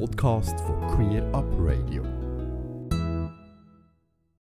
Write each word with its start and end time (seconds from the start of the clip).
Podcast 0.00 0.58
von 0.60 0.80
Queer 0.88 1.22
Up 1.32 1.46
Radio. 1.58 2.02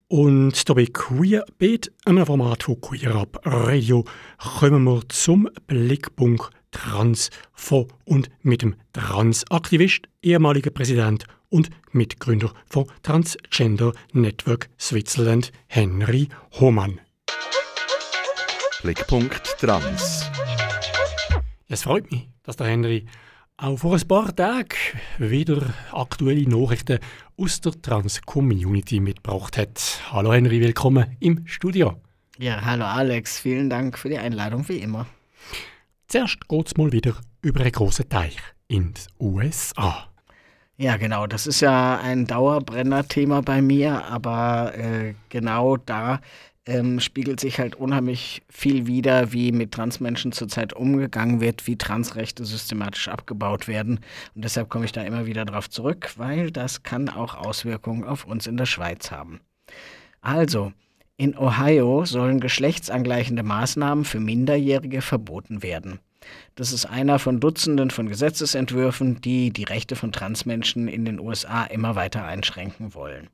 Und 0.07 0.69
da 0.69 0.73
bei 0.73 0.85
Queerbeat, 0.85 1.91
einem 2.05 2.25
Format 2.25 2.63
von 2.63 2.79
Queer 2.79 3.15
Up 3.15 3.41
Radio, 3.43 4.05
kommen 4.37 4.85
wir 4.85 5.01
zum 5.09 5.49
Blickpunkt 5.67 6.51
Trans 6.71 7.29
von 7.53 7.87
und 8.05 8.29
mit 8.41 8.61
dem 8.61 8.75
Transaktivist, 8.93 10.07
ehemaliger 10.21 10.71
Präsident 10.71 11.25
und 11.49 11.69
Mitgründer 11.91 12.53
von 12.65 12.85
Transgender 13.03 13.91
Network 14.13 14.69
Switzerland, 14.79 15.51
Henry 15.67 16.29
Hohmann. 16.59 17.01
Blickpunkt 18.83 19.57
Trans. 19.59 20.25
Es 21.67 21.83
freut 21.83 22.09
mich, 22.09 22.29
dass 22.43 22.55
der 22.55 22.67
Henry 22.67 23.05
auch 23.61 23.77
vor 23.77 23.93
ein 23.93 24.07
paar 24.07 24.35
Tagen 24.35 24.69
wieder 25.19 25.73
aktuelle 25.91 26.49
Nachrichten 26.49 26.99
aus 27.37 27.61
der 27.61 27.79
Trans-Community 27.79 28.99
mitgebracht 28.99 29.57
hat. 29.57 30.01
Hallo 30.11 30.33
Henry, 30.33 30.59
willkommen 30.61 31.15
im 31.19 31.45
Studio. 31.45 32.01
Ja, 32.39 32.65
hallo 32.65 32.85
Alex, 32.85 33.39
vielen 33.39 33.69
Dank 33.69 33.99
für 33.99 34.09
die 34.09 34.17
Einladung, 34.17 34.67
wie 34.67 34.77
immer. 34.77 35.05
Zuerst 36.07 36.47
geht 36.47 36.67
es 36.67 36.77
mal 36.77 36.91
wieder 36.91 37.13
über 37.43 37.61
einen 37.61 37.71
großen 37.71 38.09
Teich 38.09 38.37
in 38.67 38.93
den 38.93 39.03
USA. 39.19 40.07
Ja, 40.77 40.97
genau, 40.97 41.27
das 41.27 41.45
ist 41.45 41.61
ja 41.61 41.99
ein 41.99 42.25
Dauerbrenner-Thema 42.25 43.43
bei 43.43 43.61
mir, 43.61 44.05
aber 44.05 44.73
äh, 44.75 45.13
genau 45.29 45.77
da 45.77 46.19
ähm, 46.65 46.99
spiegelt 46.99 47.39
sich 47.39 47.59
halt 47.59 47.75
unheimlich 47.75 48.43
viel 48.49 48.85
wider, 48.87 49.31
wie 49.33 49.51
mit 49.51 49.71
Transmenschen 49.71 50.31
zurzeit 50.31 50.73
umgegangen 50.73 51.41
wird, 51.41 51.65
wie 51.67 51.77
Transrechte 51.77 52.45
systematisch 52.45 53.07
abgebaut 53.07 53.67
werden. 53.67 53.99
Und 54.35 54.43
deshalb 54.43 54.69
komme 54.69 54.85
ich 54.85 54.91
da 54.91 55.01
immer 55.01 55.25
wieder 55.25 55.45
drauf 55.45 55.69
zurück, 55.69 56.13
weil 56.17 56.51
das 56.51 56.83
kann 56.83 57.09
auch 57.09 57.35
Auswirkungen 57.35 58.03
auf 58.03 58.25
uns 58.25 58.47
in 58.47 58.57
der 58.57 58.67
Schweiz 58.67 59.11
haben. 59.11 59.39
Also, 60.21 60.71
in 61.17 61.37
Ohio 61.37 62.05
sollen 62.05 62.39
geschlechtsangleichende 62.39 63.43
Maßnahmen 63.43 64.05
für 64.05 64.19
Minderjährige 64.19 65.01
verboten 65.01 65.63
werden. 65.63 65.99
Das 66.55 66.71
ist 66.71 66.85
einer 66.85 67.17
von 67.17 67.39
Dutzenden 67.39 67.89
von 67.89 68.07
Gesetzesentwürfen, 68.07 69.21
die 69.21 69.51
die 69.51 69.63
Rechte 69.63 69.95
von 69.95 70.11
Transmenschen 70.11 70.87
in 70.87 71.05
den 71.05 71.19
USA 71.19 71.63
immer 71.63 71.95
weiter 71.95 72.23
einschränken 72.23 72.93
wollen. 72.93 73.29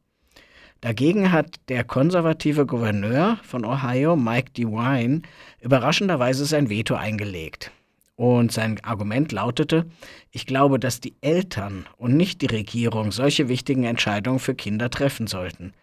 Dagegen 0.81 1.31
hat 1.31 1.55
der 1.69 1.83
konservative 1.83 2.65
Gouverneur 2.65 3.37
von 3.43 3.65
Ohio, 3.65 4.15
Mike 4.15 4.51
DeWine, 4.51 5.23
überraschenderweise 5.61 6.45
sein 6.45 6.69
Veto 6.69 6.95
eingelegt. 6.95 7.71
Und 8.15 8.51
sein 8.51 8.83
Argument 8.83 9.31
lautete, 9.31 9.85
ich 10.31 10.45
glaube, 10.45 10.79
dass 10.79 10.99
die 10.99 11.15
Eltern 11.21 11.85
und 11.97 12.17
nicht 12.17 12.41
die 12.41 12.47
Regierung 12.47 13.11
solche 13.11 13.47
wichtigen 13.47 13.83
Entscheidungen 13.83 14.39
für 14.39 14.55
Kinder 14.55 14.89
treffen 14.89 15.27
sollten. 15.27 15.73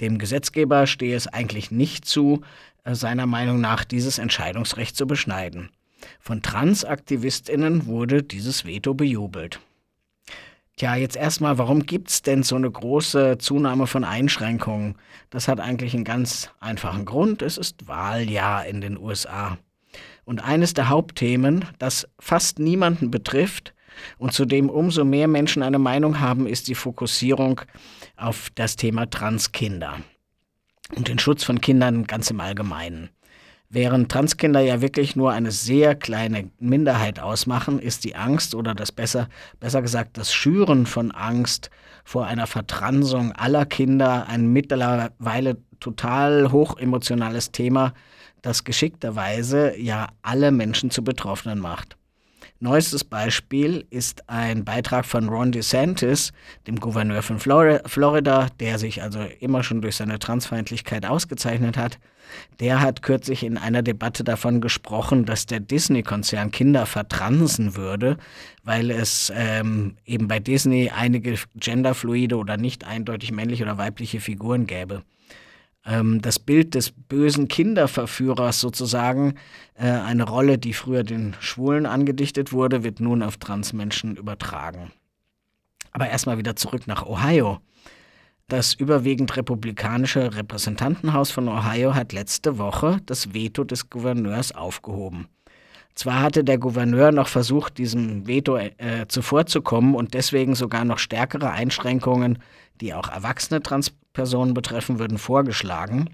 Dem 0.00 0.18
Gesetzgeber 0.18 0.86
stehe 0.86 1.16
es 1.16 1.28
eigentlich 1.28 1.70
nicht 1.70 2.04
zu, 2.04 2.42
äh, 2.84 2.94
seiner 2.94 3.26
Meinung 3.26 3.60
nach 3.60 3.84
dieses 3.84 4.18
Entscheidungsrecht 4.18 4.96
zu 4.96 5.06
beschneiden. 5.06 5.70
Von 6.18 6.42
Transaktivistinnen 6.42 7.86
wurde 7.86 8.22
dieses 8.22 8.66
Veto 8.66 8.94
bejubelt. 8.94 9.60
Tja, 10.82 10.96
jetzt 10.96 11.14
erstmal, 11.14 11.58
warum 11.58 11.86
gibt 11.86 12.10
es 12.10 12.22
denn 12.22 12.42
so 12.42 12.56
eine 12.56 12.68
große 12.68 13.38
Zunahme 13.38 13.86
von 13.86 14.02
Einschränkungen? 14.02 14.96
Das 15.30 15.46
hat 15.46 15.60
eigentlich 15.60 15.94
einen 15.94 16.02
ganz 16.02 16.50
einfachen 16.58 17.04
Grund. 17.04 17.40
Es 17.40 17.56
ist 17.56 17.86
Wahljahr 17.86 18.66
in 18.66 18.80
den 18.80 18.98
USA. 18.98 19.58
Und 20.24 20.42
eines 20.42 20.74
der 20.74 20.88
Hauptthemen, 20.88 21.66
das 21.78 22.08
fast 22.18 22.58
niemanden 22.58 23.12
betrifft 23.12 23.74
und 24.18 24.32
zu 24.32 24.44
dem 24.44 24.68
umso 24.68 25.04
mehr 25.04 25.28
Menschen 25.28 25.62
eine 25.62 25.78
Meinung 25.78 26.18
haben, 26.18 26.48
ist 26.48 26.66
die 26.66 26.74
Fokussierung 26.74 27.60
auf 28.16 28.50
das 28.56 28.74
Thema 28.74 29.08
Transkinder 29.08 29.98
und 30.96 31.06
den 31.06 31.20
Schutz 31.20 31.44
von 31.44 31.60
Kindern 31.60 32.08
ganz 32.08 32.28
im 32.28 32.40
Allgemeinen. 32.40 33.08
Während 33.74 34.12
Transkinder 34.12 34.60
ja 34.60 34.82
wirklich 34.82 35.16
nur 35.16 35.32
eine 35.32 35.50
sehr 35.50 35.94
kleine 35.94 36.50
Minderheit 36.58 37.20
ausmachen, 37.20 37.78
ist 37.78 38.04
die 38.04 38.14
Angst 38.14 38.54
oder 38.54 38.74
das 38.74 38.92
besser, 38.92 39.30
besser 39.60 39.80
gesagt 39.80 40.18
das 40.18 40.34
Schüren 40.34 40.84
von 40.84 41.10
Angst 41.10 41.70
vor 42.04 42.26
einer 42.26 42.46
Vertransung 42.46 43.32
aller 43.32 43.64
Kinder 43.64 44.26
ein 44.28 44.52
mittlerweile 44.52 45.56
total 45.80 46.52
hochemotionales 46.52 47.50
Thema, 47.50 47.94
das 48.42 48.64
geschickterweise 48.64 49.74
ja 49.78 50.08
alle 50.20 50.52
Menschen 50.52 50.90
zu 50.90 51.02
Betroffenen 51.02 51.58
macht. 51.58 51.96
Neuestes 52.62 53.02
Beispiel 53.02 53.86
ist 53.90 54.28
ein 54.28 54.64
Beitrag 54.64 55.04
von 55.04 55.28
Ron 55.28 55.50
DeSantis, 55.50 56.32
dem 56.68 56.78
Gouverneur 56.78 57.20
von 57.22 57.40
Florida, 57.40 58.46
der 58.60 58.78
sich 58.78 59.02
also 59.02 59.18
immer 59.40 59.64
schon 59.64 59.82
durch 59.82 59.96
seine 59.96 60.20
Transfeindlichkeit 60.20 61.04
ausgezeichnet 61.04 61.76
hat. 61.76 61.98
Der 62.60 62.80
hat 62.80 63.02
kürzlich 63.02 63.42
in 63.42 63.58
einer 63.58 63.82
Debatte 63.82 64.22
davon 64.22 64.60
gesprochen, 64.60 65.24
dass 65.24 65.46
der 65.46 65.58
Disney-Konzern 65.58 66.52
Kinder 66.52 66.86
vertransen 66.86 67.74
würde, 67.74 68.16
weil 68.62 68.92
es 68.92 69.32
ähm, 69.34 69.96
eben 70.06 70.28
bei 70.28 70.38
Disney 70.38 70.88
einige 70.96 71.34
genderfluide 71.56 72.36
oder 72.36 72.58
nicht 72.58 72.84
eindeutig 72.86 73.32
männliche 73.32 73.64
oder 73.64 73.76
weibliche 73.76 74.20
Figuren 74.20 74.68
gäbe 74.68 75.02
ähm, 75.84 76.22
das 76.22 76.38
Bild 76.38 76.74
des 76.74 76.90
bösen 76.90 77.48
Kinderverführers 77.48 78.60
sozusagen, 78.60 79.34
äh, 79.74 79.88
eine 79.88 80.24
Rolle, 80.24 80.58
die 80.58 80.72
früher 80.72 81.02
den 81.02 81.34
Schwulen 81.40 81.86
angedichtet 81.86 82.52
wurde, 82.52 82.84
wird 82.84 83.00
nun 83.00 83.22
auf 83.22 83.36
Transmenschen 83.36 84.16
übertragen. 84.16 84.92
Aber 85.92 86.08
erstmal 86.08 86.38
wieder 86.38 86.56
zurück 86.56 86.86
nach 86.86 87.04
Ohio. 87.04 87.60
Das 88.48 88.74
überwiegend 88.74 89.36
republikanische 89.36 90.34
Repräsentantenhaus 90.34 91.30
von 91.30 91.48
Ohio 91.48 91.94
hat 91.94 92.12
letzte 92.12 92.58
Woche 92.58 93.00
das 93.06 93.32
Veto 93.32 93.64
des 93.64 93.88
Gouverneurs 93.88 94.52
aufgehoben. 94.52 95.28
Zwar 95.94 96.20
hatte 96.22 96.42
der 96.42 96.58
Gouverneur 96.58 97.12
noch 97.12 97.28
versucht, 97.28 97.78
diesem 97.78 98.26
Veto 98.26 98.56
äh, 98.56 98.70
zuvorzukommen 99.08 99.94
und 99.94 100.14
deswegen 100.14 100.54
sogar 100.54 100.84
noch 100.84 100.98
stärkere 100.98 101.50
Einschränkungen, 101.50 102.38
die 102.80 102.94
auch 102.94 103.08
erwachsene 103.08 103.60
Transpersonen 104.12 104.54
betreffen 104.54 104.98
würden, 104.98 105.18
vorgeschlagen. 105.18 106.10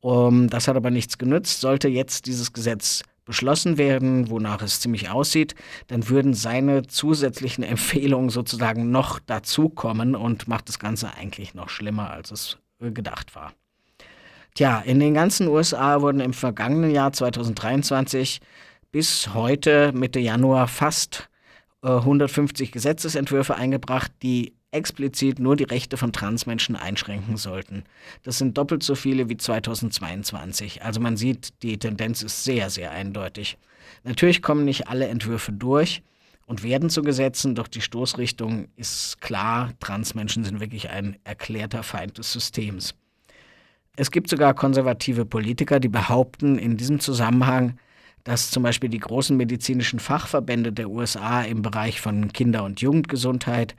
Um, 0.00 0.48
das 0.48 0.66
hat 0.66 0.76
aber 0.76 0.90
nichts 0.90 1.18
genützt. 1.18 1.60
Sollte 1.60 1.88
jetzt 1.88 2.26
dieses 2.26 2.54
Gesetz 2.54 3.02
beschlossen 3.26 3.76
werden, 3.76 4.30
wonach 4.30 4.62
es 4.62 4.80
ziemlich 4.80 5.10
aussieht, 5.10 5.54
dann 5.88 6.08
würden 6.08 6.32
seine 6.32 6.86
zusätzlichen 6.86 7.62
Empfehlungen 7.74 8.30
sozusagen 8.30 8.90
noch 8.90 9.18
dazukommen 9.18 10.16
und 10.16 10.48
macht 10.48 10.68
das 10.68 10.78
Ganze 10.78 11.14
eigentlich 11.14 11.54
noch 11.54 11.68
schlimmer, 11.68 12.10
als 12.10 12.30
es 12.30 12.58
äh, 12.80 12.90
gedacht 12.90 13.34
war. 13.34 13.52
Tja, 14.54 14.80
in 14.80 14.98
den 14.98 15.14
ganzen 15.14 15.46
USA 15.48 16.00
wurden 16.00 16.20
im 16.20 16.32
vergangenen 16.32 16.90
Jahr 16.90 17.12
2023 17.12 18.40
bis 18.90 19.32
heute, 19.34 19.92
Mitte 19.92 20.18
Januar, 20.18 20.66
fast 20.66 21.28
äh, 21.82 21.88
150 21.88 22.72
Gesetzesentwürfe 22.72 23.54
eingebracht, 23.54 24.10
die 24.22 24.54
explizit 24.72 25.38
nur 25.38 25.56
die 25.56 25.64
Rechte 25.64 25.96
von 25.96 26.12
Transmenschen 26.12 26.76
einschränken 26.76 27.36
sollten. 27.36 27.84
Das 28.22 28.38
sind 28.38 28.56
doppelt 28.56 28.82
so 28.82 28.94
viele 28.94 29.28
wie 29.28 29.36
2022. 29.36 30.82
Also 30.82 31.00
man 31.00 31.16
sieht, 31.16 31.62
die 31.62 31.78
Tendenz 31.78 32.22
ist 32.22 32.44
sehr, 32.44 32.70
sehr 32.70 32.90
eindeutig. 32.92 33.58
Natürlich 34.04 34.42
kommen 34.42 34.64
nicht 34.64 34.88
alle 34.88 35.08
Entwürfe 35.08 35.52
durch 35.52 36.02
und 36.46 36.62
werden 36.62 36.90
zu 36.90 37.02
Gesetzen, 37.02 37.54
doch 37.54 37.68
die 37.68 37.80
Stoßrichtung 37.80 38.68
ist 38.76 39.20
klar, 39.20 39.72
Transmenschen 39.80 40.44
sind 40.44 40.60
wirklich 40.60 40.90
ein 40.90 41.16
erklärter 41.24 41.82
Feind 41.82 42.18
des 42.18 42.32
Systems. 42.32 42.94
Es 43.96 44.10
gibt 44.10 44.30
sogar 44.30 44.54
konservative 44.54 45.26
Politiker, 45.26 45.80
die 45.80 45.88
behaupten 45.88 46.58
in 46.58 46.76
diesem 46.76 47.00
Zusammenhang, 47.00 47.78
dass 48.24 48.50
zum 48.50 48.62
Beispiel 48.62 48.90
die 48.90 48.98
großen 48.98 49.36
medizinischen 49.36 49.98
Fachverbände 49.98 50.72
der 50.72 50.90
USA 50.90 51.42
im 51.42 51.62
Bereich 51.62 52.00
von 52.00 52.32
Kinder- 52.32 52.64
und 52.64 52.80
Jugendgesundheit, 52.80 53.74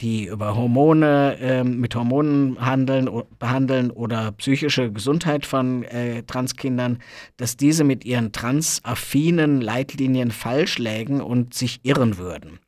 die 0.00 0.26
über 0.26 0.54
Hormone, 0.54 1.38
äh, 1.40 1.64
mit 1.64 1.94
Hormonen 1.94 2.64
handeln, 2.64 3.10
behandeln 3.38 3.90
oder 3.90 4.32
psychische 4.32 4.92
Gesundheit 4.92 5.44
von 5.44 5.82
äh, 5.84 6.22
Transkindern, 6.22 7.00
dass 7.36 7.56
diese 7.56 7.82
mit 7.82 8.04
ihren 8.04 8.30
transaffinen 8.32 9.60
Leitlinien 9.60 10.30
falsch 10.30 10.78
lägen 10.78 11.20
und 11.20 11.54
sich 11.54 11.80
irren 11.82 12.16
würden. 12.16 12.60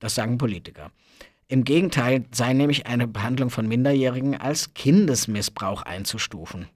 Das 0.00 0.16
sagen 0.16 0.38
Politiker. 0.38 0.90
Im 1.48 1.62
Gegenteil 1.62 2.24
sei 2.32 2.52
nämlich 2.52 2.86
eine 2.86 3.06
Behandlung 3.06 3.50
von 3.50 3.68
Minderjährigen 3.68 4.36
als 4.36 4.74
Kindesmissbrauch 4.74 5.82
einzustufen. 5.82 6.66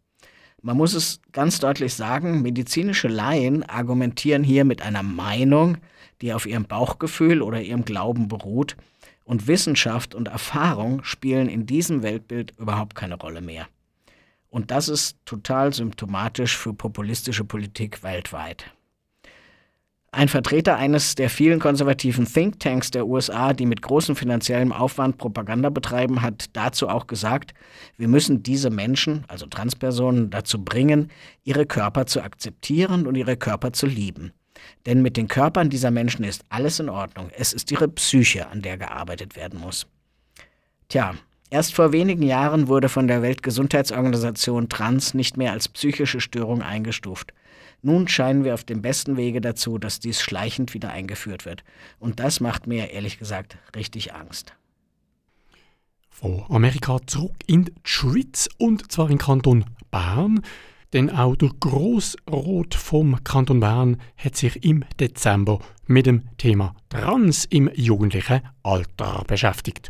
Man 0.63 0.77
muss 0.77 0.95
es 0.95 1.21
ganz 1.33 1.59
deutlich 1.59 1.95
sagen, 1.95 2.43
medizinische 2.43 3.09
Laien 3.09 3.65
argumentieren 3.65 4.45
hier 4.45 4.65
mit 4.65 4.83
einer 4.83 5.03
Meinung, 5.03 5.79
die 6.21 6.33
auf 6.33 6.47
ihrem 6.47 6.67
Bauchgefühl 6.67 7.43
oder 7.43 7.61
ihrem 7.61 7.85
Glauben 7.85 8.29
beruht, 8.29 8.77
und 9.31 9.47
Wissenschaft 9.47 10.17
und 10.17 10.27
Erfahrung 10.27 11.05
spielen 11.05 11.49
in 11.49 11.65
diesem 11.65 12.03
Weltbild 12.03 12.53
überhaupt 12.59 12.97
keine 12.97 13.15
Rolle 13.15 13.41
mehr. 13.41 13.69
Und 14.49 14.73
das 14.73 14.89
ist 14.89 15.19
total 15.25 15.73
symptomatisch 15.73 16.57
für 16.57 16.75
populistische 16.75 17.45
Politik 17.45 18.03
weltweit. 18.03 18.65
Ein 20.11 20.27
Vertreter 20.27 20.75
eines 20.75 21.15
der 21.15 21.31
vielen 21.31 21.61
konservativen 21.61 22.25
Thinktanks 22.25 22.91
der 22.91 23.07
USA, 23.07 23.53
die 23.53 23.67
mit 23.67 23.83
großem 23.83 24.17
finanziellem 24.17 24.73
Aufwand 24.73 25.19
Propaganda 25.19 25.71
betreiben, 25.71 26.23
hat 26.23 26.47
dazu 26.55 26.89
auch 26.89 27.07
gesagt, 27.07 27.55
wir 27.97 28.09
müssen 28.09 28.43
diese 28.43 28.71
Menschen, 28.71 29.25
also 29.29 29.47
Transpersonen, 29.47 30.31
dazu 30.31 30.65
bringen, 30.65 31.09
ihre 31.45 31.67
Körper 31.67 32.07
zu 32.07 32.21
akzeptieren 32.21 33.07
und 33.07 33.15
ihre 33.15 33.37
Körper 33.37 33.73
zu 33.73 33.87
lieben. 33.87 34.33
Denn 34.87 35.03
mit 35.03 35.17
den 35.17 35.29
Körpern 35.29 35.71
dieser 35.71 35.91
Menschen 35.91 36.25
ist 36.25 36.45
alles 36.49 36.81
in 36.81 36.89
Ordnung. 36.89 37.31
Es 37.37 37.53
ist 37.53 37.71
ihre 37.71 37.89
Psyche, 37.89 38.49
an 38.49 38.63
der 38.63 38.79
gearbeitet 38.79 39.37
werden 39.37 39.61
muss. 39.61 39.87
Tja, 40.89 41.15
erst 41.51 41.75
vor 41.75 41.93
wenigen 41.93 42.23
Jahren 42.23 42.69
wurde 42.69 42.89
von 42.89 43.07
der 43.07 43.23
Weltgesundheitsorganisation 43.23 44.69
Trans 44.69 45.15
nicht 45.15 45.37
mehr 45.37 45.53
als 45.53 45.69
psychische 45.69 46.21
Störung 46.21 46.63
eingestuft. 46.63 47.33
Nun 47.83 48.09
scheinen 48.09 48.45
wir 48.45 48.55
auf 48.55 48.65
dem 48.65 48.83
besten 48.83 49.17
Wege 49.17 49.41
dazu, 49.41 49.79
dass 49.79 50.01
dies 50.01 50.21
schleichend 50.21 50.75
wieder 50.75 50.91
eingeführt 50.91 51.47
wird. 51.47 51.65
Und 51.99 52.21
das 52.21 52.41
macht 52.41 52.67
mir 52.67 52.91
ehrlich 52.91 53.19
gesagt 53.19 53.57
richtig 53.75 54.15
Angst. 54.15 54.55
Von 56.11 56.45
Amerika 56.51 56.99
zurück 57.07 57.37
in 57.47 57.67
die 57.67 57.73
Schweiz 57.85 58.49
und 58.59 58.93
zwar 58.93 59.11
in 59.11 59.17
Kanton 59.17 59.65
Bern. 59.91 60.43
Denn 60.93 61.11
auch 61.11 61.37
der 61.37 61.51
Grossrot 61.61 62.75
vom 62.75 63.23
Kanton 63.23 63.61
Bern 63.61 63.99
hat 64.17 64.37
sich 64.37 64.65
im 64.65 64.85
Dezember 64.99 65.61
mit 65.87 66.07
dem 66.07 66.23
Thema 66.37 66.75
Trans 66.89 67.45
im 67.45 67.71
jugendlichen 67.75 68.41
Alter 68.63 69.25
beschäftigt. 69.27 69.89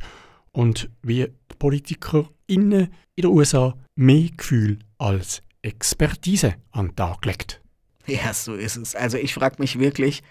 Und 0.52 0.90
wie 1.02 1.26
die 1.26 1.56
PolitikerInnen 1.58 2.88
in 3.14 3.22
den 3.22 3.26
USA 3.26 3.74
mehr 3.94 4.28
Gefühl 4.36 4.78
als 4.98 5.42
Expertise 5.62 6.54
an 6.72 6.88
den 6.88 6.96
Tag 6.96 7.22
gelegt. 7.22 7.60
Ja, 8.24 8.34
so 8.34 8.54
ist 8.54 8.76
es. 8.76 8.96
Also 8.96 9.18
ich 9.18 9.34
frage 9.34 9.56
mich 9.58 9.78
wirklich, 9.78 10.22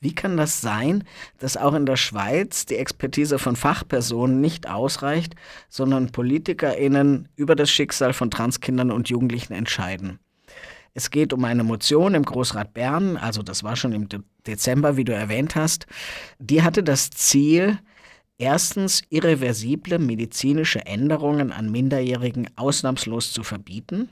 wie 0.00 0.14
kann 0.14 0.36
das 0.36 0.60
sein, 0.60 1.04
dass 1.38 1.56
auch 1.56 1.74
in 1.74 1.86
der 1.86 1.96
Schweiz 1.96 2.64
die 2.66 2.76
Expertise 2.76 3.38
von 3.38 3.56
Fachpersonen 3.56 4.40
nicht 4.40 4.68
ausreicht, 4.68 5.34
sondern 5.68 6.12
PolitikerInnen 6.12 7.28
über 7.36 7.56
das 7.56 7.70
Schicksal 7.70 8.12
von 8.12 8.30
Transkindern 8.30 8.90
und 8.90 9.08
Jugendlichen 9.08 9.52
entscheiden? 9.52 10.20
Es 10.96 11.10
geht 11.10 11.32
um 11.32 11.44
eine 11.44 11.64
Motion 11.64 12.14
im 12.14 12.24
Großrat 12.24 12.72
Bern, 12.72 13.16
also 13.16 13.42
das 13.42 13.64
war 13.64 13.74
schon 13.74 13.92
im 13.92 14.08
Dezember, 14.46 14.96
wie 14.96 15.04
du 15.04 15.12
erwähnt 15.12 15.56
hast. 15.56 15.86
Die 16.38 16.62
hatte 16.62 16.84
das 16.84 17.10
Ziel, 17.10 17.80
erstens 18.38 19.02
irreversible 19.08 19.98
medizinische 19.98 20.86
Änderungen 20.86 21.50
an 21.50 21.72
Minderjährigen 21.72 22.48
ausnahmslos 22.56 23.32
zu 23.32 23.42
verbieten 23.42 24.08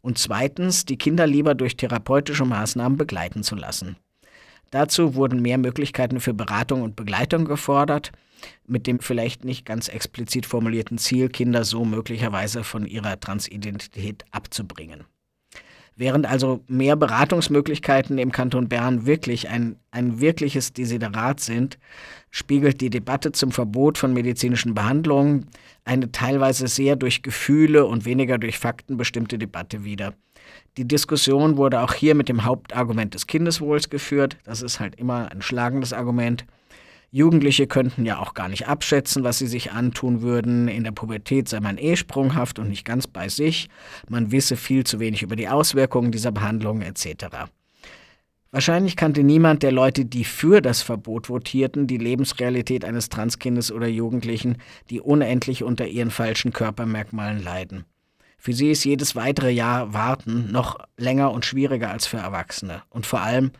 und 0.00 0.18
zweitens 0.18 0.84
die 0.84 0.96
Kinder 0.96 1.26
lieber 1.26 1.54
durch 1.54 1.76
therapeutische 1.76 2.44
Maßnahmen 2.44 2.98
begleiten 2.98 3.42
zu 3.42 3.54
lassen. 3.54 3.96
Dazu 4.70 5.14
wurden 5.14 5.42
mehr 5.42 5.58
Möglichkeiten 5.58 6.18
für 6.18 6.32
Beratung 6.32 6.82
und 6.82 6.96
Begleitung 6.96 7.44
gefordert, 7.44 8.10
mit 8.66 8.86
dem 8.86 9.00
vielleicht 9.00 9.44
nicht 9.44 9.66
ganz 9.66 9.88
explizit 9.88 10.46
formulierten 10.46 10.98
Ziel, 10.98 11.28
Kinder 11.28 11.64
so 11.64 11.84
möglicherweise 11.84 12.64
von 12.64 12.86
ihrer 12.86 13.20
Transidentität 13.20 14.24
abzubringen. 14.30 15.04
Während 15.96 16.26
also 16.26 16.64
mehr 16.68 16.96
Beratungsmöglichkeiten 16.96 18.18
im 18.18 18.32
Kanton 18.32 18.68
Bern 18.68 19.06
wirklich 19.06 19.48
ein, 19.48 19.76
ein 19.90 20.20
wirkliches 20.20 20.72
Desiderat 20.72 21.40
sind, 21.40 21.78
spiegelt 22.30 22.80
die 22.80 22.90
Debatte 22.90 23.32
zum 23.32 23.52
Verbot 23.52 23.98
von 23.98 24.14
medizinischen 24.14 24.74
Behandlungen 24.74 25.50
eine 25.84 26.10
teilweise 26.10 26.66
sehr 26.66 26.96
durch 26.96 27.22
Gefühle 27.22 27.84
und 27.86 28.04
weniger 28.04 28.38
durch 28.38 28.58
Fakten 28.58 28.96
bestimmte 28.96 29.38
Debatte 29.38 29.84
wider. 29.84 30.14
Die 30.78 30.88
Diskussion 30.88 31.56
wurde 31.58 31.80
auch 31.80 31.92
hier 31.92 32.14
mit 32.14 32.28
dem 32.28 32.44
Hauptargument 32.44 33.14
des 33.14 33.26
Kindeswohls 33.26 33.90
geführt. 33.90 34.38
Das 34.44 34.62
ist 34.62 34.80
halt 34.80 34.94
immer 34.96 35.30
ein 35.30 35.42
schlagendes 35.42 35.92
Argument. 35.92 36.46
Jugendliche 37.14 37.66
könnten 37.66 38.06
ja 38.06 38.18
auch 38.18 38.32
gar 38.32 38.48
nicht 38.48 38.68
abschätzen, 38.68 39.22
was 39.22 39.36
sie 39.36 39.46
sich 39.46 39.70
antun 39.70 40.22
würden. 40.22 40.66
In 40.66 40.82
der 40.82 40.92
Pubertät 40.92 41.46
sei 41.46 41.60
man 41.60 41.76
eh 41.76 41.94
sprunghaft 41.94 42.58
und 42.58 42.70
nicht 42.70 42.86
ganz 42.86 43.06
bei 43.06 43.28
sich. 43.28 43.68
Man 44.08 44.32
wisse 44.32 44.56
viel 44.56 44.84
zu 44.84 44.98
wenig 44.98 45.22
über 45.22 45.36
die 45.36 45.48
Auswirkungen 45.48 46.10
dieser 46.10 46.32
Behandlungen 46.32 46.80
etc. 46.80 47.26
Wahrscheinlich 48.50 48.96
kannte 48.96 49.24
niemand 49.24 49.62
der 49.62 49.72
Leute, 49.72 50.06
die 50.06 50.24
für 50.24 50.62
das 50.62 50.80
Verbot 50.80 51.26
votierten, 51.26 51.86
die 51.86 51.98
Lebensrealität 51.98 52.82
eines 52.82 53.10
Transkindes 53.10 53.70
oder 53.70 53.88
Jugendlichen, 53.88 54.56
die 54.88 55.00
unendlich 55.02 55.64
unter 55.64 55.86
ihren 55.86 56.10
falschen 56.10 56.54
Körpermerkmalen 56.54 57.42
leiden. 57.42 57.84
Für 58.38 58.54
sie 58.54 58.70
ist 58.70 58.84
jedes 58.84 59.14
weitere 59.14 59.50
Jahr 59.50 59.92
Warten 59.92 60.50
noch 60.50 60.78
länger 60.96 61.30
und 61.30 61.44
schwieriger 61.44 61.90
als 61.90 62.06
für 62.06 62.16
Erwachsene. 62.16 62.82
Und 62.88 63.04
vor 63.04 63.20
allem, 63.20 63.52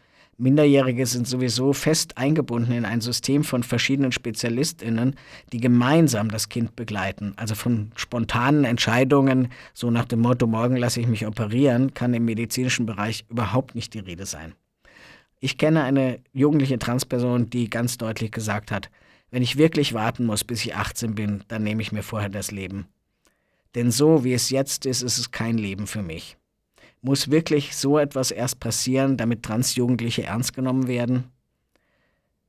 Minderjährige 0.42 1.06
sind 1.06 1.28
sowieso 1.28 1.72
fest 1.72 2.18
eingebunden 2.18 2.72
in 2.72 2.84
ein 2.84 3.00
System 3.00 3.44
von 3.44 3.62
verschiedenen 3.62 4.10
SpezialistInnen, 4.10 5.14
die 5.52 5.60
gemeinsam 5.60 6.32
das 6.32 6.48
Kind 6.48 6.74
begleiten. 6.74 7.32
Also 7.36 7.54
von 7.54 7.92
spontanen 7.94 8.64
Entscheidungen, 8.64 9.52
so 9.72 9.92
nach 9.92 10.04
dem 10.04 10.18
Motto, 10.18 10.48
morgen 10.48 10.76
lasse 10.76 11.00
ich 11.00 11.06
mich 11.06 11.28
operieren, 11.28 11.94
kann 11.94 12.12
im 12.12 12.24
medizinischen 12.24 12.86
Bereich 12.86 13.24
überhaupt 13.28 13.76
nicht 13.76 13.94
die 13.94 14.00
Rede 14.00 14.26
sein. 14.26 14.54
Ich 15.38 15.58
kenne 15.58 15.84
eine 15.84 16.18
jugendliche 16.32 16.78
Transperson, 16.80 17.48
die 17.48 17.70
ganz 17.70 17.96
deutlich 17.96 18.32
gesagt 18.32 18.72
hat, 18.72 18.90
wenn 19.30 19.44
ich 19.44 19.58
wirklich 19.58 19.94
warten 19.94 20.26
muss, 20.26 20.42
bis 20.42 20.64
ich 20.64 20.74
18 20.74 21.14
bin, 21.14 21.44
dann 21.46 21.62
nehme 21.62 21.82
ich 21.82 21.92
mir 21.92 22.02
vorher 22.02 22.30
das 22.30 22.50
Leben. 22.50 22.86
Denn 23.76 23.92
so 23.92 24.24
wie 24.24 24.34
es 24.34 24.50
jetzt 24.50 24.86
ist, 24.86 25.02
ist 25.02 25.18
es 25.18 25.30
kein 25.30 25.56
Leben 25.56 25.86
für 25.86 26.02
mich. 26.02 26.36
Muss 27.02 27.30
wirklich 27.30 27.76
so 27.76 27.98
etwas 27.98 28.30
erst 28.30 28.60
passieren, 28.60 29.16
damit 29.16 29.42
Transjugendliche 29.42 30.22
ernst 30.22 30.54
genommen 30.54 30.86
werden? 30.86 31.24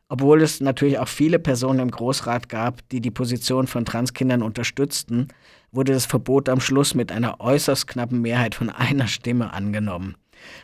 Obwohl 0.09 0.44
es 0.44 0.61
natürlich 0.61 1.00
auch 1.00 1.07
viele 1.07 1.39
Personen 1.39 1.79
im 1.79 1.89
Großrat 1.89 2.50
gab, 2.50 2.88
die 2.89 3.01
die 3.01 3.09
Position 3.09 3.65
von 3.65 3.83
Transkindern 3.83 4.44
unterstützten, 4.44 5.29
wurde 5.71 5.94
das 5.94 6.05
Verbot 6.05 6.50
am 6.50 6.59
Schluss 6.59 6.94
mit 6.94 7.11
einer 7.11 7.41
äußerst 7.41 7.88
knappen 7.88 8.21
Mehrheit 8.21 8.53
von 8.53 8.69
einer 8.69 9.07
Stimme 9.07 9.53
angenommen. 9.53 10.15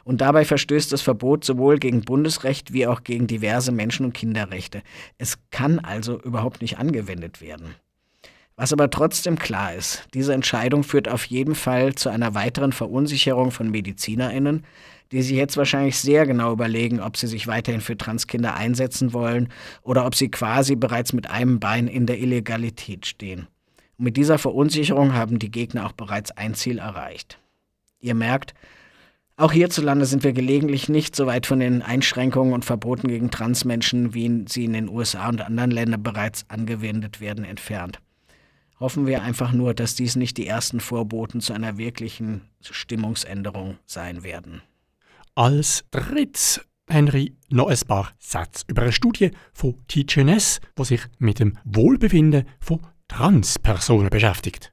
Und 0.04 0.22
dabei 0.22 0.46
verstößt 0.46 0.92
das 0.92 1.02
Verbot 1.02 1.44
sowohl 1.44 1.80
gegen 1.80 2.02
Bundesrecht 2.02 2.74
wie 2.74 2.86
auch 2.86 3.04
gegen 3.04 3.26
diverse 3.26 3.72
Menschen- 3.72 4.06
und 4.06 4.14
Kinderrechte. 4.14 4.84
Es 5.18 5.40
kann 5.50 5.80
also 5.80 6.22
überhaupt 6.22 6.62
nicht 6.62 6.78
angewendet 6.78 7.42
werden. 7.42 7.74
Was 8.60 8.74
aber 8.74 8.90
trotzdem 8.90 9.40
klar 9.40 9.74
ist, 9.74 10.04
diese 10.14 10.34
Entscheidung 10.34 10.84
führt 10.84 11.08
auf 11.08 11.24
jeden 11.24 11.56
Fall 11.56 11.96
zu 11.96 12.10
einer 12.10 12.36
weiteren 12.36 12.74
Verunsicherung 12.74 13.52
von 13.52 13.72
Medizinerinnen, 13.72 14.66
die 15.14 15.22
sich 15.22 15.38
jetzt 15.38 15.56
wahrscheinlich 15.56 15.98
sehr 15.98 16.26
genau 16.26 16.52
überlegen, 16.52 17.00
ob 17.00 17.16
sie 17.16 17.28
sich 17.28 17.48
weiterhin 17.48 17.80
für 17.80 17.96
Transkinder 17.96 18.56
einsetzen 18.56 19.14
wollen 19.14 19.48
oder 19.82 20.06
ob 20.06 20.14
sie 20.14 20.30
quasi 20.30 20.76
bereits 20.76 21.14
mit 21.14 21.30
einem 21.30 21.62
Bein 21.62 21.88
in 21.88 22.06
der 22.06 22.20
Illegalität 22.20 23.06
stehen. 23.06 23.48
Und 23.98 24.04
mit 24.04 24.18
dieser 24.18 24.38
Verunsicherung 24.38 25.14
haben 25.14 25.40
die 25.40 25.52
Gegner 25.52 25.86
auch 25.86 25.94
bereits 25.94 26.32
ein 26.32 26.54
Ziel 26.54 26.80
erreicht. 26.80 27.40
Ihr 28.02 28.14
merkt, 28.14 28.56
auch 29.38 29.54
hierzulande 29.54 30.06
sind 30.06 30.26
wir 30.26 30.34
gelegentlich 30.34 30.90
nicht 30.90 31.16
so 31.16 31.28
weit 31.28 31.46
von 31.46 31.62
den 31.62 31.82
Einschränkungen 31.82 32.52
und 32.54 32.66
Verboten 32.66 33.08
gegen 33.08 33.32
Transmenschen, 33.32 34.14
wie 34.14 34.44
sie 34.50 34.66
in 34.66 34.74
den 34.74 34.90
USA 34.90 35.30
und 35.30 35.40
anderen 35.40 35.72
Ländern 35.72 36.04
bereits 36.04 36.44
angewendet 36.50 37.22
werden, 37.22 37.46
entfernt. 37.46 38.02
Hoffen 38.80 39.06
wir 39.08 39.22
einfach 39.24 39.52
nur, 39.52 39.74
dass 39.74 39.96
dies 39.96 40.16
nicht 40.16 40.38
die 40.38 40.48
ersten 40.48 40.80
Vorboten 40.80 41.42
zu 41.42 41.54
einer 41.54 41.78
wirklichen 41.78 42.50
Stimmungsänderung 42.62 43.78
sein 43.86 44.24
werden. 44.24 44.62
Als 45.36 45.84
drittes 45.92 46.62
Henry 46.88 47.36
noch 47.50 47.68
ein 47.68 47.80
paar 47.88 48.14
Sätze 48.20 48.64
über 48.68 48.84
eine 48.84 48.92
Studie 48.92 49.32
von 49.54 49.76
TGNS, 49.88 50.60
die 50.78 50.86
sich 50.86 51.02
mit 51.18 51.40
dem 51.40 51.58
Wohlbefinden 51.66 52.46
von 52.60 52.80
Transpersonen 53.08 54.10
beschäftigt. 54.10 54.72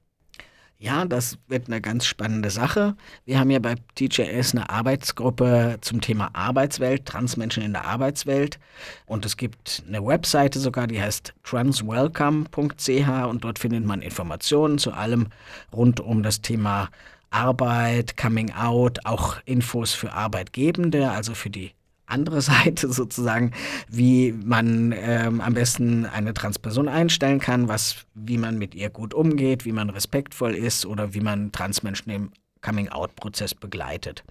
Ja, 0.79 1.05
das 1.05 1.39
wird 1.47 1.67
eine 1.67 1.81
ganz 1.81 2.05
spannende 2.05 2.51
Sache. 2.51 2.95
Wir 3.25 3.39
haben 3.39 3.49
ja 3.49 3.57
bei 3.57 3.75
TJS 3.95 4.51
eine 4.53 4.69
Arbeitsgruppe 4.69 5.77
zum 5.81 6.01
Thema 6.01 6.29
Arbeitswelt, 6.33 7.05
Transmenschen 7.07 7.63
in 7.63 7.73
der 7.73 7.85
Arbeitswelt. 7.85 8.59
Und 9.07 9.25
es 9.25 9.37
gibt 9.37 9.83
eine 9.87 10.05
Webseite 10.05 10.59
sogar, 10.59 10.85
die 10.85 11.01
heißt 11.01 11.33
transwelcome.ch 11.43 13.25
und 13.27 13.43
dort 13.43 13.57
findet 13.57 13.85
man 13.85 14.03
Informationen 14.03 14.77
zu 14.77 14.91
allem 14.91 15.29
rund 15.73 15.99
um 15.99 16.21
das 16.21 16.41
Thema 16.41 16.89
Arbeit, 17.31 18.15
Coming 18.15 18.53
Out, 18.53 18.99
auch 19.03 19.37
Infos 19.45 19.93
für 19.93 20.13
Arbeitgebende, 20.13 21.09
also 21.09 21.33
für 21.33 21.49
die 21.49 21.71
andere 22.07 22.41
Seite 22.41 22.91
sozusagen, 22.91 23.51
wie 23.87 24.31
man 24.31 24.93
ähm, 24.97 25.41
am 25.41 25.53
besten 25.53 26.05
eine 26.05 26.33
Transperson 26.33 26.87
einstellen 26.87 27.39
kann, 27.39 27.67
was, 27.67 28.05
wie 28.13 28.37
man 28.37 28.57
mit 28.57 28.73
ihr 28.73 28.89
gut 28.89 29.13
umgeht, 29.13 29.65
wie 29.65 29.71
man 29.71 29.89
respektvoll 29.89 30.55
ist 30.55 30.85
oder 30.85 31.13
wie 31.13 31.21
man 31.21 31.51
Transmenschen 31.51 32.11
im 32.11 32.31
Coming-out-Prozess 32.61 33.53
begleitet. 33.53 34.23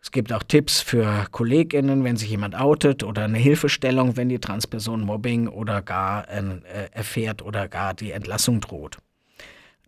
Es 0.00 0.12
gibt 0.12 0.32
auch 0.32 0.42
Tipps 0.42 0.80
für 0.80 1.26
KollegInnen, 1.32 2.04
wenn 2.04 2.16
sich 2.16 2.30
jemand 2.30 2.54
outet 2.54 3.02
oder 3.02 3.24
eine 3.24 3.38
Hilfestellung, 3.38 4.16
wenn 4.16 4.28
die 4.28 4.38
Transperson 4.38 5.02
Mobbing 5.02 5.48
oder 5.48 5.82
gar 5.82 6.28
äh, 6.28 6.60
erfährt 6.92 7.42
oder 7.42 7.68
gar 7.68 7.94
die 7.94 8.12
Entlassung 8.12 8.60
droht. 8.60 8.98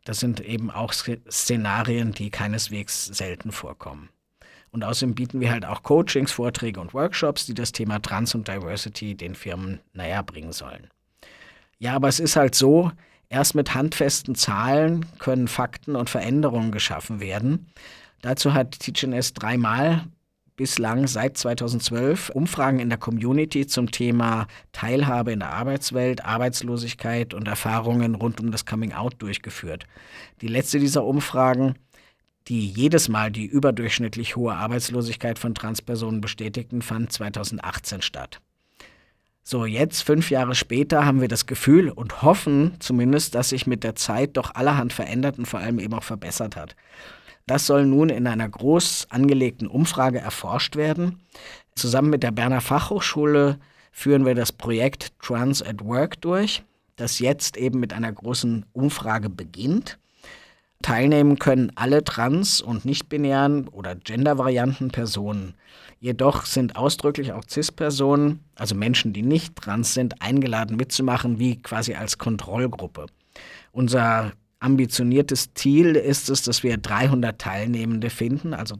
Das 0.04 0.18
sind 0.18 0.40
eben 0.40 0.70
auch 0.70 0.92
Szenarien, 0.92 2.12
die 2.12 2.30
keineswegs 2.30 3.06
selten 3.06 3.52
vorkommen. 3.52 4.08
Und 4.72 4.84
außerdem 4.84 5.14
bieten 5.14 5.40
wir 5.40 5.50
halt 5.50 5.64
auch 5.64 5.82
Coachings, 5.82 6.32
Vorträge 6.32 6.80
und 6.80 6.94
Workshops, 6.94 7.46
die 7.46 7.54
das 7.54 7.72
Thema 7.72 8.00
Trans 8.00 8.34
und 8.34 8.46
Diversity 8.46 9.14
den 9.14 9.34
Firmen 9.34 9.80
näher 9.92 10.22
bringen 10.22 10.52
sollen. 10.52 10.88
Ja, 11.78 11.94
aber 11.94 12.08
es 12.08 12.20
ist 12.20 12.36
halt 12.36 12.54
so, 12.54 12.92
erst 13.28 13.54
mit 13.54 13.74
handfesten 13.74 14.34
Zahlen 14.34 15.06
können 15.18 15.48
Fakten 15.48 15.96
und 15.96 16.10
Veränderungen 16.10 16.70
geschaffen 16.70 17.20
werden. 17.20 17.66
Dazu 18.22 18.52
hat 18.52 18.78
TGNS 18.78 19.32
dreimal 19.32 20.04
bislang 20.60 21.06
seit 21.06 21.38
2012 21.38 22.28
Umfragen 22.28 22.80
in 22.80 22.90
der 22.90 22.98
Community 22.98 23.66
zum 23.66 23.90
Thema 23.90 24.46
Teilhabe 24.72 25.32
in 25.32 25.38
der 25.38 25.54
Arbeitswelt, 25.54 26.22
Arbeitslosigkeit 26.26 27.32
und 27.32 27.48
Erfahrungen 27.48 28.14
rund 28.14 28.40
um 28.40 28.52
das 28.52 28.66
Coming 28.66 28.92
Out 28.92 29.14
durchgeführt. 29.20 29.86
Die 30.42 30.48
letzte 30.48 30.78
dieser 30.78 31.04
Umfragen, 31.04 31.76
die 32.48 32.68
jedes 32.68 33.08
Mal 33.08 33.30
die 33.30 33.46
überdurchschnittlich 33.46 34.36
hohe 34.36 34.54
Arbeitslosigkeit 34.54 35.38
von 35.38 35.54
Transpersonen 35.54 36.20
bestätigten, 36.20 36.82
fand 36.82 37.12
2018 37.12 38.02
statt. 38.02 38.40
So, 39.42 39.64
jetzt, 39.64 40.02
fünf 40.02 40.30
Jahre 40.30 40.54
später, 40.54 41.04
haben 41.04 41.20
wir 41.20 41.28
das 41.28 41.46
Gefühl 41.46 41.90
und 41.90 42.22
hoffen 42.22 42.76
zumindest, 42.78 43.34
dass 43.34 43.48
sich 43.48 43.66
mit 43.66 43.84
der 43.84 43.94
Zeit 43.94 44.36
doch 44.36 44.54
allerhand 44.54 44.92
verändert 44.92 45.38
und 45.38 45.46
vor 45.46 45.60
allem 45.60 45.78
eben 45.78 45.94
auch 45.94 46.02
verbessert 46.02 46.56
hat. 46.56 46.76
Das 47.46 47.66
soll 47.66 47.86
nun 47.86 48.10
in 48.10 48.26
einer 48.26 48.48
groß 48.48 49.08
angelegten 49.10 49.66
Umfrage 49.66 50.20
erforscht 50.20 50.76
werden. 50.76 51.20
Zusammen 51.74 52.10
mit 52.10 52.22
der 52.22 52.30
Berner 52.30 52.60
Fachhochschule 52.60 53.58
führen 53.90 54.24
wir 54.24 54.34
das 54.34 54.52
Projekt 54.52 55.18
Trans 55.20 55.62
at 55.62 55.84
Work 55.84 56.20
durch, 56.20 56.62
das 56.96 57.18
jetzt 57.18 57.56
eben 57.56 57.80
mit 57.80 57.92
einer 57.92 58.12
großen 58.12 58.66
Umfrage 58.72 59.30
beginnt. 59.30 59.98
Teilnehmen 60.82 61.38
können 61.38 61.72
alle 61.74 62.02
trans- 62.04 62.60
und 62.60 62.84
nicht-binären 62.84 63.68
oder 63.68 63.94
gendervarianten 63.94 64.90
Personen. 64.90 65.54
Jedoch 65.98 66.46
sind 66.46 66.76
ausdrücklich 66.76 67.32
auch 67.32 67.44
CIS-Personen, 67.46 68.40
also 68.54 68.74
Menschen, 68.74 69.12
die 69.12 69.22
nicht 69.22 69.56
trans 69.56 69.92
sind, 69.92 70.22
eingeladen 70.22 70.76
mitzumachen, 70.76 71.38
wie 71.38 71.60
quasi 71.60 71.94
als 71.94 72.16
Kontrollgruppe. 72.16 73.06
Unser 73.72 74.32
ambitioniertes 74.60 75.52
Ziel 75.54 75.96
ist 75.96 76.30
es, 76.30 76.42
dass 76.42 76.62
wir 76.62 76.78
300 76.78 77.38
Teilnehmende 77.38 78.08
finden, 78.08 78.54
also 78.54 78.76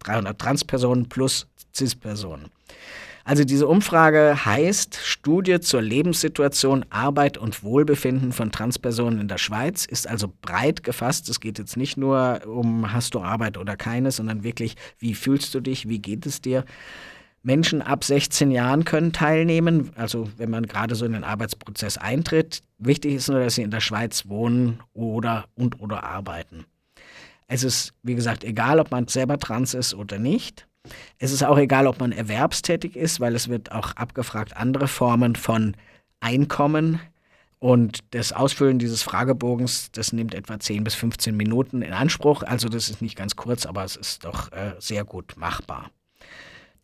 300 0.00 0.38
Transpersonen 0.38 1.08
plus 1.08 1.48
CIS-Personen. 1.74 2.50
Also 3.26 3.42
diese 3.42 3.66
Umfrage 3.66 4.44
heißt 4.44 5.00
Studie 5.02 5.58
zur 5.58 5.82
Lebenssituation, 5.82 6.84
Arbeit 6.90 7.36
und 7.36 7.64
Wohlbefinden 7.64 8.30
von 8.30 8.52
Transpersonen 8.52 9.20
in 9.20 9.26
der 9.26 9.38
Schweiz, 9.38 9.84
ist 9.84 10.08
also 10.08 10.32
breit 10.42 10.84
gefasst. 10.84 11.28
Es 11.28 11.40
geht 11.40 11.58
jetzt 11.58 11.76
nicht 11.76 11.96
nur 11.96 12.42
um 12.46 12.92
hast 12.92 13.14
du 13.14 13.20
Arbeit 13.20 13.58
oder 13.58 13.76
keine, 13.76 14.12
sondern 14.12 14.44
wirklich, 14.44 14.76
wie 15.00 15.12
fühlst 15.12 15.52
du 15.56 15.60
dich, 15.60 15.88
wie 15.88 15.98
geht 15.98 16.24
es 16.24 16.40
dir. 16.40 16.64
Menschen 17.42 17.82
ab 17.82 18.04
16 18.04 18.52
Jahren 18.52 18.84
können 18.84 19.12
teilnehmen, 19.12 19.90
also 19.96 20.28
wenn 20.36 20.50
man 20.50 20.66
gerade 20.66 20.94
so 20.94 21.04
in 21.04 21.12
den 21.12 21.24
Arbeitsprozess 21.24 21.98
eintritt. 21.98 22.62
Wichtig 22.78 23.14
ist 23.14 23.28
nur, 23.28 23.40
dass 23.40 23.56
sie 23.56 23.62
in 23.62 23.72
der 23.72 23.80
Schweiz 23.80 24.28
wohnen 24.28 24.78
oder 24.92 25.46
und 25.56 25.80
oder 25.80 26.04
arbeiten. 26.04 26.64
Es 27.48 27.64
ist, 27.64 27.92
wie 28.04 28.14
gesagt, 28.14 28.44
egal, 28.44 28.78
ob 28.78 28.92
man 28.92 29.08
selber 29.08 29.36
trans 29.40 29.74
ist 29.74 29.94
oder 29.94 30.20
nicht. 30.20 30.68
Es 31.18 31.32
ist 31.32 31.42
auch 31.42 31.58
egal, 31.58 31.86
ob 31.86 32.00
man 32.00 32.12
erwerbstätig 32.12 32.96
ist, 32.96 33.20
weil 33.20 33.34
es 33.34 33.48
wird 33.48 33.72
auch 33.72 33.92
abgefragt 33.92 34.56
andere 34.56 34.88
Formen 34.88 35.36
von 35.36 35.76
Einkommen. 36.20 37.00
Und 37.58 38.00
das 38.10 38.32
Ausfüllen 38.32 38.78
dieses 38.78 39.02
Fragebogens, 39.02 39.90
das 39.92 40.12
nimmt 40.12 40.34
etwa 40.34 40.60
10 40.60 40.84
bis 40.84 40.94
15 40.94 41.36
Minuten 41.36 41.82
in 41.82 41.92
Anspruch. 41.92 42.42
Also 42.42 42.68
das 42.68 42.88
ist 42.88 43.00
nicht 43.00 43.16
ganz 43.16 43.34
kurz, 43.34 43.64
aber 43.66 43.84
es 43.84 43.96
ist 43.96 44.24
doch 44.24 44.52
äh, 44.52 44.74
sehr 44.78 45.04
gut 45.04 45.34
machbar. 45.36 45.90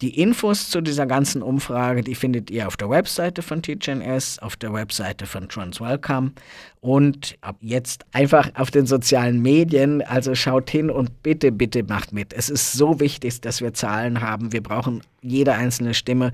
Die 0.03 0.21
Infos 0.21 0.69
zu 0.69 0.81
dieser 0.81 1.07
ganzen 1.07 1.43
Umfrage, 1.43 2.03
die 2.03 2.17
findet 2.17 2.51
ihr 2.51 2.67
auf 2.67 2.77
der 2.77 2.91
Webseite 2.91 3.41
von 3.41 3.63
TGNS, 3.63 4.41
auf 4.41 4.57
der 4.57 4.73
Webseite 4.73 5.27
von 5.27 5.49
TransWelcome 5.49 6.33
und 6.81 7.39
ab 7.41 7.55
jetzt 7.61 8.05
einfach 8.11 8.51
auf 8.57 8.73
den 8.73 8.87
sozialen 8.87 9.41
Medien. 9.41 10.03
Also 10.03 10.35
schaut 10.35 10.69
hin 10.71 10.91
und 10.91 11.23
bitte, 11.23 11.53
bitte 11.53 11.85
macht 11.85 12.13
mit. 12.13 12.33
Es 12.33 12.49
ist 12.49 12.73
so 12.73 12.99
wichtig, 12.99 13.43
dass 13.43 13.61
wir 13.61 13.75
Zahlen 13.75 14.21
haben. 14.21 14.53
Wir 14.53 14.61
brauchen 14.61 15.03
jede 15.21 15.53
einzelne 15.53 15.95
Stimme. 15.95 16.33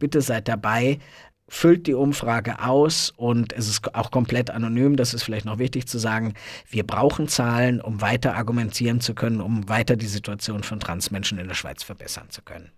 Bitte 0.00 0.20
seid 0.20 0.48
dabei 0.48 0.98
füllt 1.46 1.86
die 1.86 1.94
Umfrage 1.94 2.64
aus 2.64 3.12
und 3.16 3.52
es 3.52 3.68
ist 3.68 3.94
auch 3.94 4.10
komplett 4.10 4.50
anonym, 4.50 4.96
das 4.96 5.12
ist 5.12 5.22
vielleicht 5.22 5.44
noch 5.44 5.58
wichtig 5.58 5.86
zu 5.86 5.98
sagen. 5.98 6.32
Wir 6.68 6.84
brauchen 6.84 7.28
Zahlen, 7.28 7.82
um 7.82 8.00
weiter 8.00 8.34
argumentieren 8.34 9.00
zu 9.00 9.14
können, 9.14 9.42
um 9.42 9.68
weiter 9.68 9.94
die 9.94 10.06
Situation 10.06 10.62
von 10.64 10.80
Transmenschen 10.80 11.38
in 11.38 11.46
der 11.46 11.54
Schweiz 11.54 11.82
verbessern 11.82 12.30
zu 12.30 12.42
können. 12.42 12.72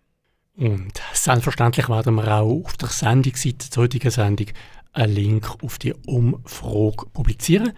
Und 0.57 0.93
selbstverständlich 1.13 1.89
werden 1.91 2.15
wir 2.15 2.29
auch 2.29 2.65
auf 2.65 2.77
der 2.79 2.89
Sendungsseite 2.89 3.69
zur 3.69 3.83
heutigen 3.83 4.11
Sendung 4.11 4.47
einen 4.95 5.15
Link 5.15 5.63
auf 5.63 5.79
die 5.79 5.93
Umfrage 6.07 7.07
publizieren. 7.13 7.73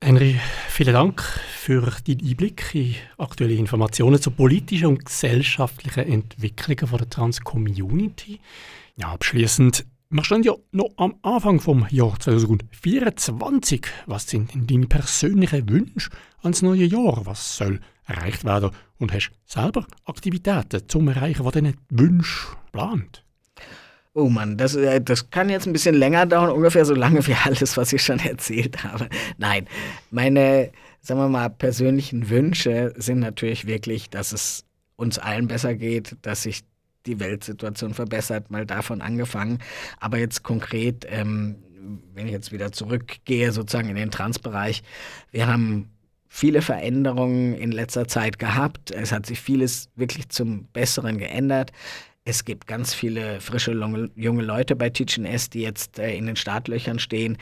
Henry, 0.00 0.40
vielen 0.68 0.94
Dank 0.94 1.20
für 1.20 1.82
deinen 1.82 2.26
Einblick 2.26 2.74
in 2.74 2.94
aktuelle 3.18 3.52
Informationen 3.52 4.18
zu 4.18 4.30
politischen 4.30 4.86
und 4.86 5.04
gesellschaftlichen 5.04 6.10
Entwicklungen 6.10 6.96
der 6.96 7.10
Trans-Community. 7.10 8.40
Ja, 8.96 9.12
abschließend, 9.12 9.84
wir 10.08 10.24
stehen 10.24 10.42
ja 10.42 10.54
noch 10.72 10.88
am 10.96 11.16
Anfang 11.20 11.60
vom 11.60 11.86
Jahr 11.90 12.18
2024. 12.18 13.86
Was 14.06 14.26
sind 14.26 14.54
denn 14.54 14.66
deine 14.66 14.86
persönlichen 14.86 15.68
Wünsche 15.68 16.08
ans 16.42 16.62
neue 16.62 16.86
Jahr? 16.86 17.26
Was 17.26 17.58
soll 17.58 17.78
erreicht 18.10 18.44
werden 18.44 18.70
und 18.98 19.12
hast 19.12 19.30
selber 19.46 19.86
Aktivitäten 20.04 20.88
zum 20.88 21.08
Erreichen 21.08 21.42
von 21.42 21.52
diesen 21.52 21.76
Wünschen 21.90 22.56
geplant? 22.66 23.24
Oh 24.12 24.28
Mann, 24.28 24.56
das, 24.56 24.74
äh, 24.74 25.00
das 25.00 25.30
kann 25.30 25.48
jetzt 25.50 25.66
ein 25.66 25.72
bisschen 25.72 25.94
länger 25.94 26.26
dauern, 26.26 26.50
ungefähr 26.50 26.84
so 26.84 26.94
lange 26.94 27.24
wie 27.26 27.34
alles, 27.44 27.76
was 27.76 27.92
ich 27.92 28.02
schon 28.02 28.18
erzählt 28.18 28.82
habe. 28.82 29.08
Nein, 29.38 29.68
meine, 30.10 30.72
sagen 31.00 31.20
wir 31.20 31.28
mal, 31.28 31.48
persönlichen 31.48 32.28
Wünsche 32.28 32.92
sind 32.96 33.20
natürlich 33.20 33.66
wirklich, 33.66 34.10
dass 34.10 34.32
es 34.32 34.64
uns 34.96 35.18
allen 35.18 35.46
besser 35.46 35.74
geht, 35.74 36.16
dass 36.22 36.42
sich 36.42 36.62
die 37.06 37.20
Weltsituation 37.20 37.94
verbessert, 37.94 38.50
mal 38.50 38.66
davon 38.66 39.00
angefangen. 39.00 39.60
Aber 39.98 40.18
jetzt 40.18 40.42
konkret, 40.42 41.06
ähm, 41.08 41.56
wenn 42.12 42.26
ich 42.26 42.32
jetzt 42.32 42.52
wieder 42.52 42.72
zurückgehe, 42.72 43.52
sozusagen 43.52 43.88
in 43.88 43.96
den 43.96 44.10
Transbereich, 44.10 44.82
wir 45.30 45.46
haben 45.46 45.88
viele 46.32 46.62
Veränderungen 46.62 47.54
in 47.54 47.72
letzter 47.72 48.06
Zeit 48.06 48.38
gehabt. 48.38 48.92
Es 48.92 49.10
hat 49.10 49.26
sich 49.26 49.40
vieles 49.40 49.90
wirklich 49.96 50.28
zum 50.28 50.64
Besseren 50.72 51.18
geändert. 51.18 51.72
Es 52.24 52.44
gibt 52.44 52.68
ganz 52.68 52.94
viele 52.94 53.40
frische 53.40 53.72
junge 54.14 54.42
Leute 54.42 54.76
bei 54.76 54.90
Teach 54.90 55.18
S, 55.18 55.50
die 55.50 55.62
jetzt 55.62 55.98
äh, 55.98 56.14
in 56.14 56.26
den 56.26 56.36
Startlöchern 56.36 57.00
stehen. 57.00 57.36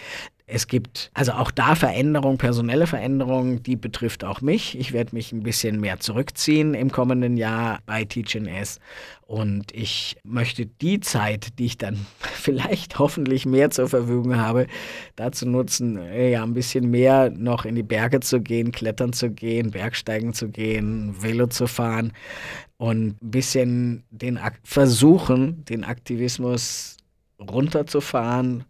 Es 0.50 0.66
gibt 0.66 1.10
also 1.12 1.32
auch 1.32 1.50
da 1.50 1.74
Veränderungen, 1.74 2.38
personelle 2.38 2.86
Veränderungen, 2.86 3.62
die 3.62 3.76
betrifft 3.76 4.24
auch 4.24 4.40
mich. 4.40 4.78
Ich 4.78 4.94
werde 4.94 5.14
mich 5.14 5.30
ein 5.30 5.42
bisschen 5.42 5.78
mehr 5.78 6.00
zurückziehen 6.00 6.72
im 6.72 6.90
kommenden 6.90 7.36
Jahr 7.36 7.80
bei 7.84 8.06
TeachNS 8.06 8.80
und 9.26 9.70
ich 9.74 10.16
möchte 10.24 10.64
die 10.64 11.00
Zeit, 11.00 11.58
die 11.58 11.66
ich 11.66 11.76
dann 11.76 11.98
vielleicht 12.20 12.98
hoffentlich 12.98 13.44
mehr 13.44 13.70
zur 13.70 13.88
Verfügung 13.88 14.36
habe, 14.36 14.68
dazu 15.16 15.46
nutzen, 15.46 15.98
äh, 15.98 16.30
ja, 16.30 16.42
ein 16.42 16.54
bisschen 16.54 16.90
mehr 16.90 17.28
noch 17.28 17.66
in 17.66 17.74
die 17.74 17.82
Berge 17.82 18.20
zu 18.20 18.40
gehen, 18.40 18.72
klettern 18.72 19.12
zu 19.12 19.30
gehen, 19.30 19.70
Bergsteigen 19.70 20.32
zu 20.32 20.48
gehen, 20.48 21.14
Velo 21.22 21.48
zu 21.48 21.66
fahren 21.66 22.14
und 22.78 23.22
ein 23.22 23.30
bisschen 23.30 24.02
den 24.10 24.38
versuchen, 24.64 25.62
den 25.66 25.84
Aktivismus 25.84 26.96
runterzufahren 27.38 28.64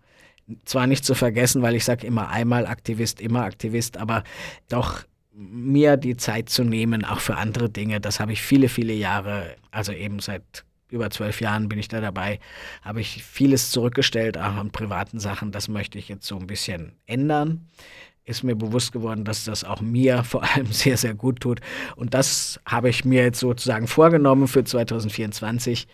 zwar 0.65 0.87
nicht 0.87 1.05
zu 1.05 1.15
vergessen, 1.15 1.63
weil 1.63 1.75
ich 1.75 1.85
sage 1.85 2.07
immer 2.07 2.29
einmal 2.29 2.67
Aktivist, 2.67 3.21
immer 3.21 3.45
Aktivist, 3.45 3.97
aber 3.97 4.25
doch 4.69 5.05
mir 5.33 5.97
die 5.97 6.17
Zeit 6.17 6.49
zu 6.49 6.65
nehmen, 6.65 7.05
auch 7.05 7.21
für 7.21 7.37
andere 7.37 7.71
Dinge. 7.71 8.01
Das 8.01 8.19
habe 8.19 8.33
ich 8.33 8.43
viele, 8.43 8.69
viele 8.69 8.93
Jahre, 8.93 9.55
also 9.71 9.93
eben 9.93 10.19
seit 10.19 10.65
über 10.91 11.11
zwölf 11.11 11.41
Jahren 11.41 11.69
bin 11.69 11.79
ich 11.79 11.89
da 11.89 12.01
dabei, 12.01 12.41
habe 12.83 13.01
ich 13.01 13.23
vieles 13.23 13.71
zurückgestellt, 13.71 14.39
auch 14.39 14.57
an 14.57 14.71
privaten 14.71 15.21
Sachen. 15.21 15.53
Das 15.53 15.69
möchte 15.69 15.99
ich 15.99 16.09
jetzt 16.09 16.27
so 16.27 16.39
ein 16.39 16.47
bisschen 16.47 16.93
ändern. 17.07 17.67
Ist 18.25 18.43
mir 18.43 18.57
bewusst 18.57 18.93
geworden, 18.93 19.25
dass 19.25 19.45
das 19.45 19.65
auch 19.65 19.81
mir 19.81 20.25
vor 20.25 20.43
allem 20.45 20.67
sehr, 20.67 20.97
sehr 20.97 21.15
gut 21.15 21.41
tut. 21.41 21.61
Und 21.97 22.15
das 22.15 22.59
habe 22.67 22.89
ich 22.89 23.05
mir 23.05 23.23
jetzt 23.23 23.41
sozusagen 23.41 23.87
vorgenommen 23.87 24.49
für 24.49 24.65
2024, 24.65 25.87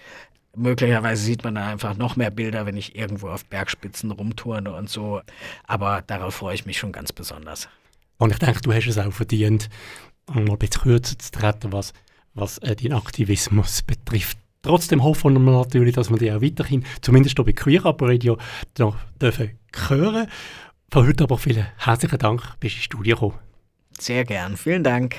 Möglicherweise 0.57 1.23
sieht 1.23 1.45
man 1.45 1.57
da 1.57 1.69
einfach 1.69 1.97
noch 1.97 2.17
mehr 2.17 2.31
Bilder, 2.31 2.67
wenn 2.67 2.77
ich 2.77 2.97
irgendwo 2.97 3.29
auf 3.29 3.45
Bergspitzen 3.45 4.11
rumturne 4.11 4.73
und 4.73 4.89
so. 4.89 5.21
Aber 5.67 6.03
darauf 6.07 6.37
freue 6.37 6.55
ich 6.55 6.67
mich 6.67 6.79
schon 6.79 6.93
ganz 6.93 7.13
besonders. 7.13 7.69
Und 8.19 8.31
ich 8.31 8.39
denke, 8.39 8.61
du 8.61 8.73
hast 8.73 8.87
es 8.87 8.99
auch 8.99 9.13
verdient, 9.13 9.69
mal 10.33 10.49
ein 10.49 10.59
bisschen 10.59 10.83
kürzer 10.83 11.19
zu 11.19 11.31
treten, 11.31 11.73
was, 11.73 11.93
was 12.35 12.59
äh, 12.59 12.77
den 12.77 12.93
Aktivismus 12.93 13.83
betrifft. 13.83 14.39
Trotzdem 14.63 15.03
hoffen 15.03 15.35
wir 15.45 15.53
natürlich, 15.53 15.95
dass 15.95 16.11
wir 16.11 16.17
die 16.17 16.33
auch 16.33 16.41
weiterhin, 16.41 16.85
zumindest 17.03 17.37
hier 17.37 17.45
bei 17.45 17.53
Queer 17.53 17.85
Up 17.85 18.01
Radio, 18.01 18.39
noch 18.79 18.97
dürfen 19.21 19.59
hören. 19.89 20.29
Von 20.91 21.07
heute 21.07 21.25
aber 21.25 21.37
vielen 21.37 21.67
herzlichen 21.77 22.19
Dank, 22.19 22.43
bist 22.61 22.75
du 22.75 22.79
ins 22.79 22.85
Studio 22.85 23.17
gekommen. 23.17 23.39
Sehr 23.99 24.25
gern, 24.25 24.57
vielen 24.57 24.85
Dank. 24.85 25.17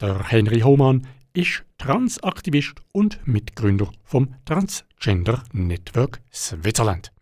Der 0.00 0.28
Henry 0.28 0.60
Hohmann 0.60 1.06
ist 1.36 1.64
Transaktivist 1.76 2.80
und 2.92 3.20
Mitgründer 3.26 3.92
vom 4.04 4.34
Transgender 4.46 5.42
Network 5.52 6.22
Switzerland. 6.32 7.12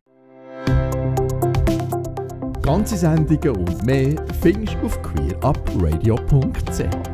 Ganze 2.62 2.96
Sendungen 2.96 3.56
und 3.56 3.84
mehr 3.84 4.14
findest 4.40 4.74
du 4.74 4.86
auf 4.86 5.02
queerupradio.ch. 5.02 7.13